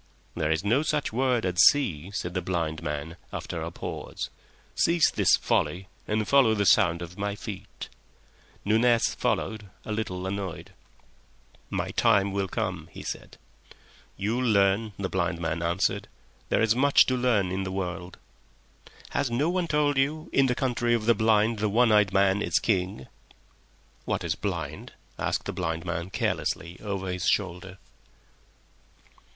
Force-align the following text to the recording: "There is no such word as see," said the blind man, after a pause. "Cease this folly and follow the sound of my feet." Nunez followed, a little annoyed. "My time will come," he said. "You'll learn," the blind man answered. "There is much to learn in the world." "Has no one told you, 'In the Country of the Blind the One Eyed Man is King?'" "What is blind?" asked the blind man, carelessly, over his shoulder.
"There 0.33 0.49
is 0.49 0.63
no 0.65 0.81
such 0.81 1.13
word 1.13 1.45
as 1.45 1.61
see," 1.61 2.09
said 2.09 2.33
the 2.33 2.41
blind 2.41 2.81
man, 2.81 3.17
after 3.31 3.61
a 3.61 3.69
pause. 3.69 4.31
"Cease 4.73 5.11
this 5.11 5.35
folly 5.35 5.89
and 6.07 6.27
follow 6.27 6.55
the 6.55 6.65
sound 6.65 7.03
of 7.03 7.19
my 7.19 7.35
feet." 7.35 7.87
Nunez 8.65 9.13
followed, 9.13 9.67
a 9.85 9.91
little 9.91 10.25
annoyed. 10.25 10.71
"My 11.69 11.91
time 11.91 12.31
will 12.31 12.47
come," 12.47 12.89
he 12.91 13.03
said. 13.03 13.37
"You'll 14.17 14.43
learn," 14.49 14.93
the 14.97 15.07
blind 15.07 15.39
man 15.39 15.61
answered. 15.61 16.07
"There 16.49 16.63
is 16.63 16.75
much 16.75 17.05
to 17.05 17.15
learn 17.15 17.51
in 17.51 17.61
the 17.63 17.71
world." 17.71 18.17
"Has 19.11 19.29
no 19.29 19.51
one 19.51 19.67
told 19.67 19.99
you, 19.99 20.31
'In 20.33 20.47
the 20.47 20.55
Country 20.55 20.95
of 20.95 21.05
the 21.05 21.13
Blind 21.13 21.59
the 21.59 21.69
One 21.69 21.91
Eyed 21.91 22.11
Man 22.11 22.41
is 22.41 22.57
King?'" 22.57 23.05
"What 24.05 24.23
is 24.23 24.33
blind?" 24.33 24.93
asked 25.19 25.45
the 25.45 25.53
blind 25.53 25.85
man, 25.85 26.09
carelessly, 26.09 26.79
over 26.81 27.09
his 27.11 27.27
shoulder. 27.27 27.77